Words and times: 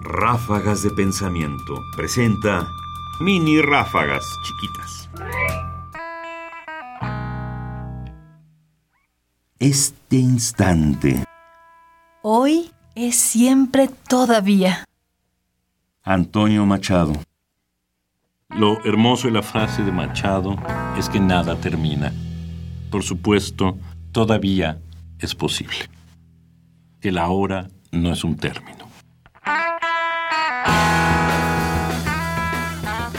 Ráfagas 0.00 0.84
de 0.84 0.90
Pensamiento 0.90 1.82
presenta 1.96 2.70
mini 3.20 3.60
ráfagas 3.60 4.24
chiquitas. 4.44 5.10
Este 9.58 10.16
instante. 10.16 11.24
Hoy 12.22 12.70
es 12.94 13.16
siempre 13.16 13.88
todavía. 14.08 14.84
Antonio 16.04 16.64
Machado. 16.64 17.14
Lo 18.50 18.82
hermoso 18.84 19.26
de 19.26 19.34
la 19.34 19.42
frase 19.42 19.82
de 19.82 19.90
Machado 19.90 20.56
es 20.96 21.08
que 21.08 21.18
nada 21.18 21.56
termina. 21.56 22.12
Por 22.90 23.02
supuesto, 23.02 23.76
todavía 24.12 24.80
es 25.18 25.34
posible. 25.34 25.90
Que 27.00 27.10
la 27.10 27.28
hora 27.28 27.68
no 27.90 28.12
es 28.12 28.22
un 28.22 28.36
término. 28.36 28.87